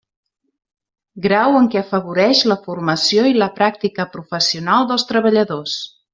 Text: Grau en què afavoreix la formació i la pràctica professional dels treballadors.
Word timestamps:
Grau 1.25 1.57
en 1.59 1.67
què 1.75 1.79
afavoreix 1.81 2.41
la 2.53 2.57
formació 2.63 3.27
i 3.33 3.35
la 3.43 3.51
pràctica 3.61 4.09
professional 4.17 4.89
dels 4.95 5.07
treballadors. 5.13 5.79